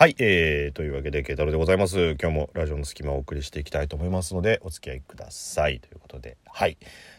[0.00, 2.16] はい、えー、というわけで、慶太郎でございます。
[2.18, 5.78] 今日もラジオの隙間をお送りしていきたいと思いますので、お付き合いください。
[5.78, 6.78] ということで、はい。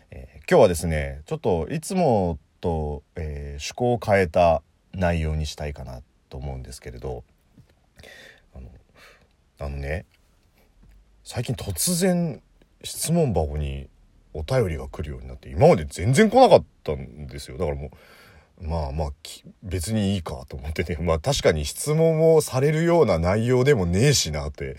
[0.10, 4.64] えー、今日はですね、ちょっといつもと、えー、趣向を変えた
[4.96, 7.24] 内容にしたいかなと思うんですけれど、
[8.56, 8.72] あの、
[9.60, 10.08] あのね、
[11.24, 12.42] 最近突然
[12.84, 13.90] 質問箱に
[14.34, 17.60] お便りが来るようになって、今まで全然来なかったんですよ。
[17.60, 17.92] だからもう、
[18.62, 19.10] まあまあ
[19.64, 24.78] 別にいいかと思ってね まあ確かに質問をされるような内容でもねえしなって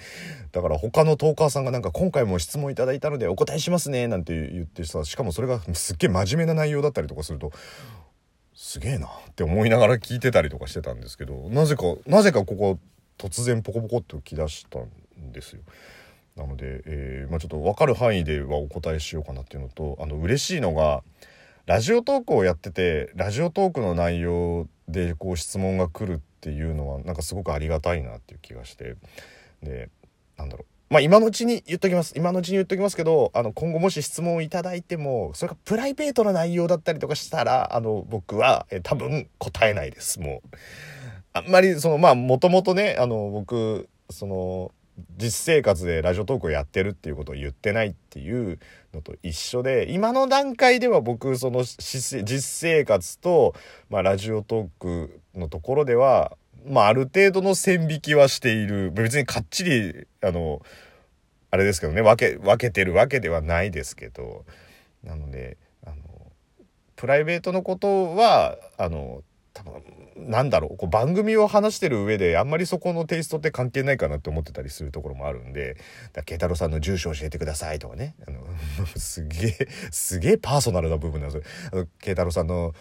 [0.53, 7.53] だから他のトーカーさんがなんか今回も質問いただいたのでお答えしますねなんて言ってさしかもそれがすっげえ真面目な内容だったりとかすると
[8.55, 12.79] すげえなって思いながら聞いてたりとかしてたんですけどなぜかなぜかここ
[13.19, 15.63] 突然ポコポコっと来だしたんですよ。
[16.37, 21.03] なので、えーまあ、ちょっと分かる範囲ではお答えしようかなっていうのとあの嬉しいのが
[21.67, 28.97] ラジオトークをやっててラジオトークの内容でこう質問が来るっていうのはなんかすごくありがたいなっていう気がして。
[29.63, 29.89] で
[30.37, 30.93] なんだろう。
[30.93, 32.15] まあ今のうちに言っときます。
[32.17, 40.57] 今のうちに言っときますけどあの今後もし質問をいただいてもそれがプライベートな内容だったりとかしたらあの僕はえ多分答えないですもう。
[41.33, 44.73] あんまりそのまあもともとねあの僕その
[45.17, 48.59] 実生活でラジオトークをやってるっていうことを言ってないっていう
[48.95, 53.55] のと一緒で今の段階では僕その実生活と、
[53.91, 56.37] まあ、ラジオトークのところでは、
[56.67, 58.91] まあ、ある程度の線引きはしている。
[58.91, 60.63] 別にかっちりあの
[61.51, 64.45] あれですけどね分け分けてるわけではないですけど
[65.05, 65.97] なのであの
[66.97, 69.23] プライベートのことはあの
[69.55, 69.83] 多分
[70.17, 75.77] なんだろうこう番組を話してる上であんまりそこのテイストって関係ないかなって思ってたりするところもあるんで
[76.25, 78.41] 「慶太郎さんの住所教えてください」とかねあの
[78.97, 81.87] すげえすげえパーソナルな部分なんですよ。
[82.01, 82.75] 慶太郎さんの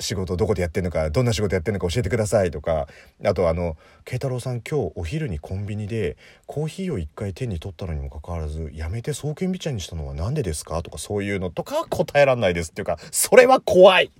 [0.00, 2.88] 仕事どこでやってんのかどんな仕事やってんのか教えてくださいとか
[3.24, 14.10] あとあの「慶太郎さん今日お昼にコンビニでコーヒーを1回手に取ったのにもかかわらずやめて双剣美茶にしたのは何でですか?」とかそういうのとか答えらんないですっていうかそれは怖い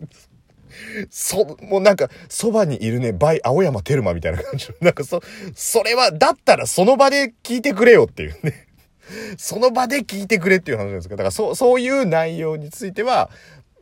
[1.10, 5.20] そ、もうなんか、そばにいるね、バイ、青山テルマみたいな感じの、 なんかそ、
[5.54, 8.68] それは、だったらその場で聞いてくれよっていうね。
[9.36, 13.30] その場で聞いてくれっていう話なんですけど、だからそ、そういう内容については、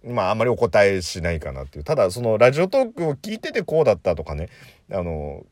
[0.04, 1.84] まああんまりお答えしないかなっていう。
[1.84, 4.48] ただそのラジオトークを聞いててこうだったとかね、
[4.90, 5.44] あの、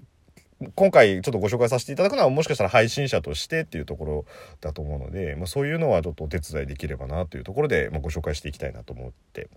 [0.75, 4.25] 今回ちょっとご紹介させていただくのはもしかしたら配信者としてっていうところ
[4.61, 9.49] だと思うので、まあ、そういうのはちょっとお手伝いできればなというところで、まあ、ご紹介していきたいなと思って。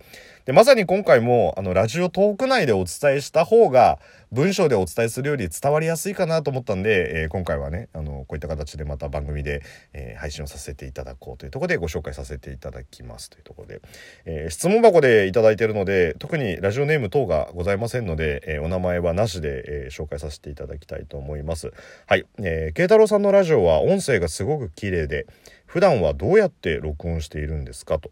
[0.46, 3.98] でまさに今回もあのラジオトーク内でお伝えした方が
[4.32, 9.62] 文章でお伝えするより伝わりやすいかなと思ったんで、えー、今回はねあのこういった形でまた番組で、
[9.94, 13.82] えー、配信をさせていただこうというところでご紹介させていただきますというところで、
[14.26, 21.72] えー、質問箱でいただいてるので特にラジオネーム等がございませんので、えお名前はなしで、え紹介させていただきたいと思います。
[22.06, 22.26] はい。
[22.40, 25.26] えー、慶太郎さんのラジオは音声がすごく綺麗で、
[25.66, 28.12] 普段はどうやって録音しているんですかと。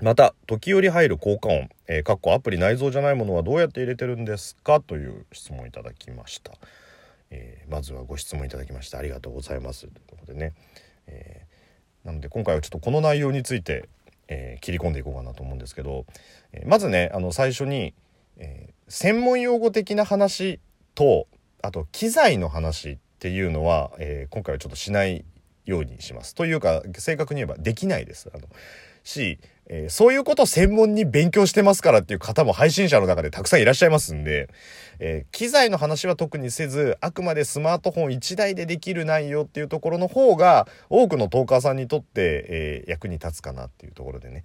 [0.00, 4.80] また、時折入る効果音、えー、かっこアプリ内蔵じゃないものはどうやって入れてるんですか？
[4.80, 6.52] という質問いただきました。
[7.30, 9.82] えー、まずはご質問いただきましてありがとうございます。
[9.82, 10.52] ということでね。
[11.06, 13.88] えー、なので今回はちょっとこの内容について、
[14.28, 16.06] えー、切り込んでいこうかなと思うんですけど、
[16.52, 17.92] えー、まずね、あの最初に、
[18.38, 20.60] えー、専門用語的な話
[20.94, 21.26] と、
[21.62, 25.24] あと機材の話っていうのは、えー、今回はちょっとしない
[25.66, 26.34] ようにします。
[26.34, 28.30] というか正確に言えばできないです。
[28.34, 28.44] あの
[29.02, 34.48] し、えー、そういうことを専門に勉強してますからっていう方も配信者の中でたくさんいらっしゃいますんで、
[34.98, 44.44] えー、機材の話は特にせず、あくまでスマートフォン1台でできる内容っていうところの方が、多くのトーカーさんにとって、えー、役に立つかなっていうところでね。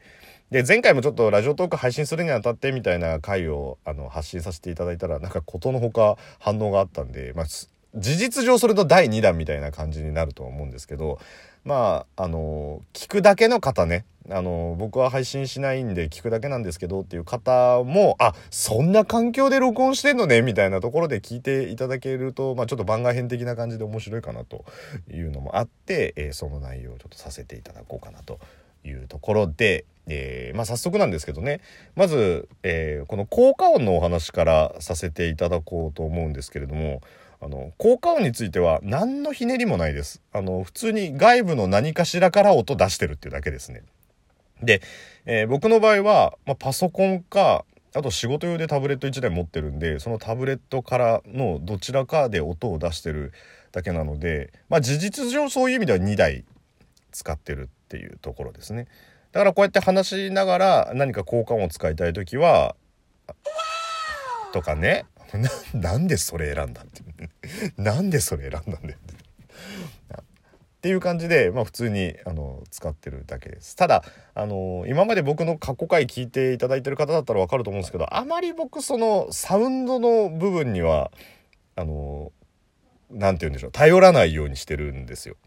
[0.55, 7.69] で、前回もちょっとラジオトーク配信するにあたってみたいな回をあの発信させていただいたら、なんかことのほか反応があったんで、まあ、事
[8.15, 11.19] 実上それと第2弾みたいな感じになると思うんですけど、
[11.65, 24.63] まあ、あの、聞くだけの方ね、あの、僕は配信しないんで聞くだけなんですけどっていう方も、あ、そんな環境で録音してんのねみたいなところで聞いていただけると、まあちょっと番外編的な感じで面白いかなと
[25.11, 28.39] いうのもあって、えー、その内容をちょっとさせていただこうかなと
[28.85, 31.61] いうところで、えー、まあ早速なんですけどね、
[31.95, 37.01] まず、えー、この効果音のお話からさせていただこうと思うんですけれども、
[37.41, 40.21] あの、効果音については何のひねりもないです。
[40.31, 43.83] あの、普通に外部の何かしらから音出してるっていうだけですね。
[44.63, 44.81] で、
[45.25, 53.31] えー、僕の場合は、まあ、パソコンか、あと仕事用でタブレット1台持ってるんで、そのタブレットからのどちらかで音を出してる
[53.71, 56.43] だけなので、まあ事実上そういう意味では2台
[57.15, 58.87] 使ってるっていうところですね。
[59.31, 62.75] だからこうやって話しながら何か効果音を使いたい時は、
[64.53, 65.05] とかね、
[65.73, 67.01] なんでそれ選んだって
[67.81, 69.15] なんでそれ選んだんだよっ
[70.81, 70.89] て。
[70.89, 73.75] いう感じで、まあ、普通にあの使ってるだけです。
[73.75, 74.03] ただ
[74.35, 81.11] あの今まで僕の過去回聞いていただいてる方だったら分かると思うんですけどあまり僕そのサウンドの部分には
[81.75, 82.31] あの
[83.09, 83.71] 何て言うんでしょう。
[83.71, 85.37] 頼らないようにしてるんですよ。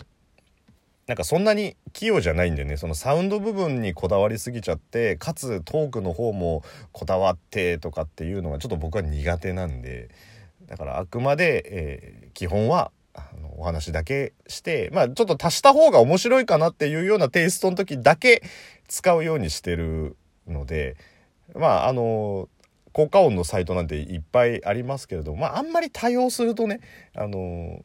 [1.09, 2.77] なんかそんなに器用じゃないんでね。
[2.77, 6.63] そのサウンド部分にこだわりすぎちゃってかつトークの方も
[6.93, 10.11] こだわってとかっていうのがちょっと僕は苦手なんで。
[10.67, 18.43] だからあくまで、えー、基本はあのお話だけしてまあちょっと足した方が面白いかなっていうようなテイストの時だけ
[18.87, 20.17] 使うようにしてる
[20.47, 20.97] ので
[21.55, 22.51] まああの
[22.93, 26.81] 効果音のサイトなんていっぱいありますけれどもまああんまり多用するとね
[27.15, 27.83] あの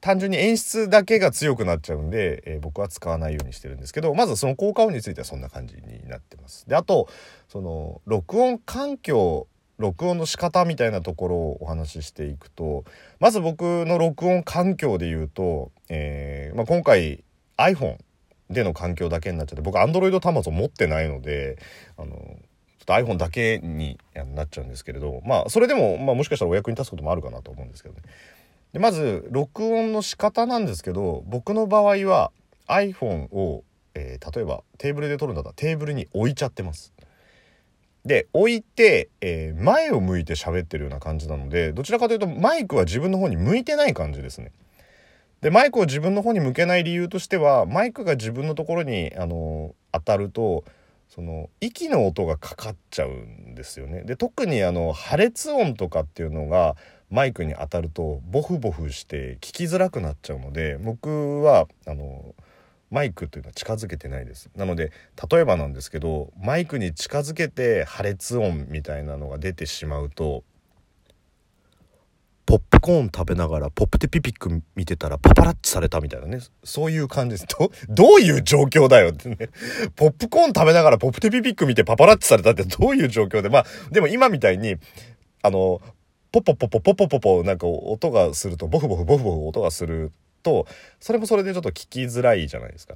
[0.00, 6.68] 単純に演出だけが強くなっちゃうんで、えー、僕は使わないようにしてるんですけどまずその効果音についてはそんな感じになってます。
[6.68, 7.08] であと
[7.48, 9.46] その録音環境
[9.78, 12.84] 録音の仕方みたいなところをお話ししていくと
[13.18, 17.24] まず僕の録音環境で言うと、えーまあ、今回
[17.56, 17.96] iPhone
[18.50, 21.58] での環境だけになっちゃって僕 Android 端末を持ってないので
[21.96, 23.98] あのちょっと iPhone だけに
[24.34, 28.02] なっちゃうんですけれどまあそれでも、まあ、もしかしたらお役に立つこともあるかなと思うんですけどね。
[28.72, 32.30] でまず録音の仕方なんですけど僕の場合は
[32.68, 33.64] iPhone を、
[33.94, 36.92] えー、例えばテーブルで撮るんだったらテーブルに置いちゃってます。
[38.04, 44.52] で置いて、えー、前を向いて喋ってるような感じなのでどちらかというとマイクは自分の方に向いてない感じですね。
[45.42, 50.64] でマイクを自分の方に向けない理由としてはマイクが自分のところに、あの当たると
[51.08, 54.02] その息の音がかかっちゃうんですよね。
[54.04, 56.76] で特にあの破裂音とかっていうのが
[57.10, 62.34] マイクに当たるとボフボフして聞きづらくなっちゃうので僕はあの
[62.90, 64.50] マイクというのは近づけてないです。
[64.56, 64.92] なので
[65.30, 70.44] 例えばなんですけどマイクに近づけて破裂音みたいなのが出てしまうと
[72.46, 76.40] ポップコーン食べながらポップテピピック見てたらパパラッチされたみたいなね。
[76.64, 77.46] そういう感じです。
[77.46, 79.36] どどういう状況だよってね。
[79.94, 84.76] ポップコーン食べながらポップテピピック見てパパラッチされたってどういう状況でまあでも今みたいに
[85.42, 85.80] あの
[86.32, 90.12] ポポポポポポポポなんか音がするとボフボフボフボフ音がする
[90.42, 90.66] と
[91.00, 92.94] それもそれでちょっと聞きづらいじゃないですか。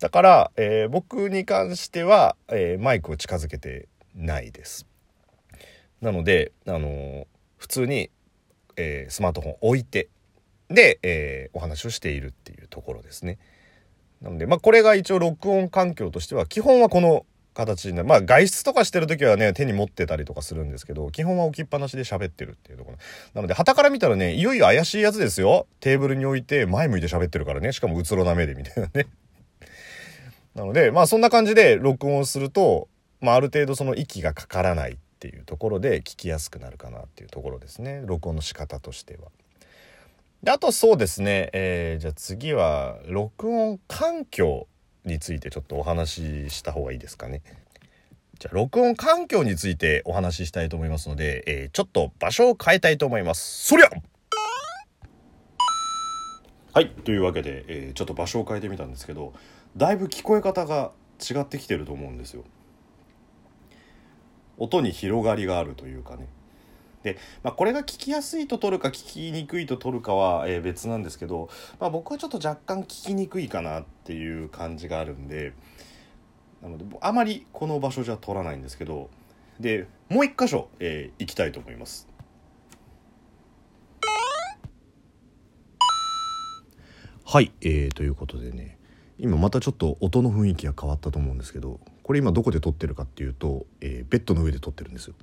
[0.00, 4.86] だから、えー、僕に関しては、えー、マイクを近づけてないです。
[6.00, 7.26] なので、あのー、
[7.58, 8.10] 普通に、
[8.76, 10.08] えスマートフォン置いて
[10.70, 13.38] で、えお話をしているっていうところですね。
[14.22, 17.26] なので、まあ、これが一応録音環境としては基本はこの
[17.60, 18.08] 形になる。
[18.08, 22.98] まあ外出とかしてる時はね手に持ってたりとかするんですけど基本は置きっぱなしで喋ってるっていうところ。
[23.34, 25.66] なので旗から見たらねいよいよ怪しいやつですよ。
[25.80, 27.72] テーブルに置いて前向いて喋ってるからね。
[27.72, 29.06] しかもうつろな目でみたいなね。
[30.54, 32.88] なのでまあそんな感じで録音すると、
[33.20, 38.02] まあ、ある程度その息がかからないっていうところで聞きやすくなるかなっていうところですね。
[38.06, 39.28] 録音の仕方としては。
[40.42, 44.66] であとそうですね、えー、じゃあ次は録音環境
[45.04, 47.42] についてちょっとお話しした方がいいですかね。
[48.38, 53.66] じゃあ録音環境についてお話ししたいと思いますので、えー、ちょっと場所を変えたいと思います。
[53.66, 53.90] そりゃ
[56.72, 59.34] はいというわけで、えー、ちょっと場所を変えてみたんですけど
[59.76, 62.44] だいぶ聞こえ方が違ってきてると思うんですよ。
[64.56, 66.28] 音に広がりがあるというかね
[67.02, 75.52] で、まあ、これが聞きやすいと取るか聞きにくいと取るかは、え、別なんですけど、まあ、僕はちょっと若干聞きにくいかなっていう感じがあるんで
[76.62, 79.08] なのであまりこの場所じゃ取らないんですけど
[79.58, 82.08] でもう一箇所、えー、行きたいと思います。
[87.24, 88.76] はい、えー、ということでね
[89.16, 95.14] 今またちょっと音の雰囲気が変わったと思うんですけどこれ今どこで撮ってるかっていうと、えー、ベッドの上で撮ってるんですよ。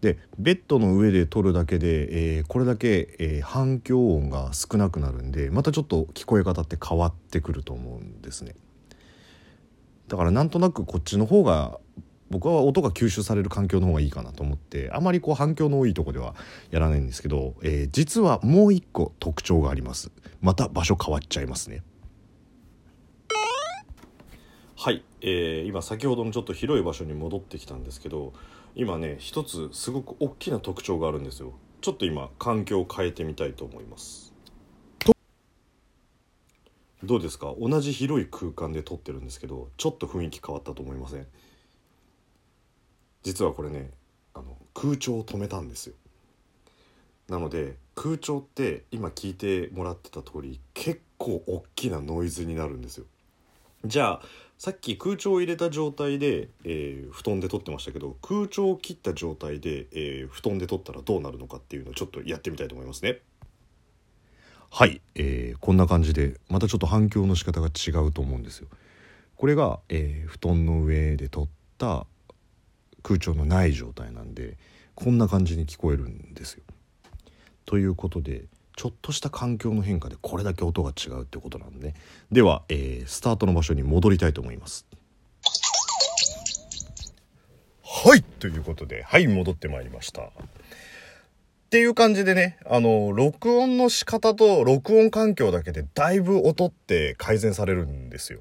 [0.00, 8.54] でベッドの上で撮るだけで、えー、これだけ、えー、反響音が少なくなるんでまたちょっと聞こえ方って変わってくると思うんですね。
[10.06, 11.78] だからなんとなくこっちの方が
[12.30, 16.34] 僕は音が吸収される環境の方がいいかなと思ってあまりこう反響の多いとこでは
[16.70, 20.10] やらないんですけど、えー、実はもう一個特徴があります。
[20.40, 21.82] また場所変わっちゃいますね。
[24.76, 28.32] はい、えー、今先ほどのちょっと広い場所に戻ってきたんですけど
[28.78, 31.52] 今ね一つすごく大きな特徴があるんですよ。
[31.80, 34.32] ちょっと今環境を変えてみたいと思います。
[37.02, 37.52] どうですか？
[37.58, 41.26] 同じ広い空間で撮ってるんですけどちょっと雰囲気変わったと思いません？
[43.24, 43.90] 実はこれね
[44.32, 45.94] あの空調を止めたんですよ。
[47.28, 53.06] なので空調って今聞いてもらってた通り結構大きなノイズになるんですよ。
[53.84, 54.22] じゃあ
[54.58, 63.20] さっき空調を入れた状態で、えー布団で撮ってましたけど空調を切った状態で、えー布団で撮ったらどうなるのかっていうのをちょっとやってみたいと思いますね。
[64.70, 68.66] はい、えーこんな感じでまたちょっと反響の仕方が違うと思うんですよ。
[69.36, 71.48] これが、えー布団の上で撮っ
[71.78, 72.06] た
[73.04, 74.56] 空調のない状態なんで
[74.96, 76.64] こんな感じに聞こえるんですよ。
[77.64, 78.46] ということで
[78.78, 81.94] ちょっとした環境の変化でこれだけ音が違うってことなんで
[82.30, 84.86] では、えースタートの場所に戻りたいと思います。
[87.82, 90.22] はいということではい戻ってまいりました。
[90.22, 90.30] っ
[91.70, 98.38] ていう感じでねあの録音の仕方と録音環境だけでだいぶ音って改善されるんですよ。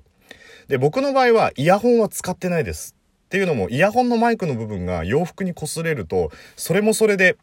[0.67, 2.95] で僕の場合はイヤホンは使ってないです。
[3.25, 7.37] っていうのもイヤホンのマイクの部分が洋服に擦れるとそれもそれで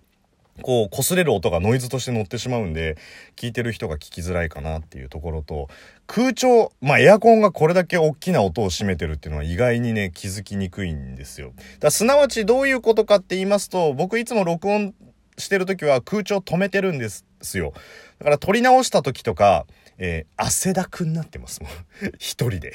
[0.62, 2.96] こう擦れる音がノイズとして乗ってしまうんで
[3.36, 5.68] 聞いてる人が聞きづらいかなっていうところと
[6.06, 11.52] 空調まあエアコンがこれだけ大きな音を占めてるっていうのは意外にね気づきにくいんですよ。
[11.80, 14.94] だすなわちどういうことかって言いますと僕いつも録音
[15.36, 17.72] してる時は空調止めてるんですよ。
[18.18, 19.66] だから撮り直した時とか
[19.98, 21.62] えー汗だくになってます。
[21.62, 21.68] も
[22.02, 22.74] う 一人で。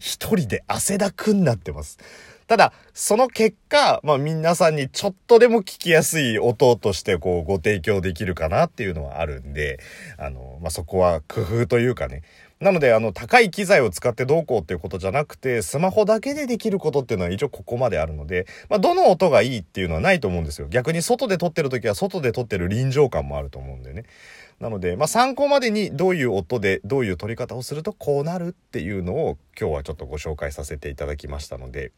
[0.00, 1.98] 一人で汗だくになってます。
[2.46, 9.80] ただ、その結果、まあ皆さんにちょっとでも聞きやすい音としてこうご提供できるかなっていうのはあるんで、
[10.18, 12.22] あの、まあそこは工夫というかね。
[12.60, 20.68] なので、あの、高い機材を使ってどうこうっていうことじゃなくて、スマホだけでできることっていうのは一応ここまであるので、まあどの音がいいっていうのはないと思うんですよ。
[20.68, 24.04] 逆に外で撮ってる時は外で撮ってる臨場感もあると思うんでね。
[24.60, 31.92] なので、まあ、参考までにどういう音でどういう撮り方をするとこうなるっていうのを今日はちょっとご紹介させていただきましたので、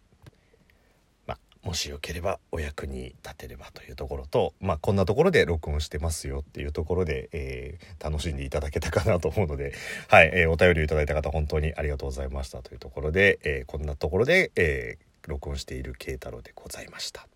[1.67, 9.73] もしよければお役に立てればというところと、まあ、こんなところで録音してますよっていうところで、えー楽しんでいただけたかなと思うので、
[10.09, 17.27] はい、えーお便りをいただいた方本当にありがとうございましたというところで、えーこんなところで、えー録音している慶太郎でございました。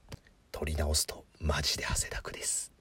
[0.52, 2.79] 撮り直すとマジで汗だくです。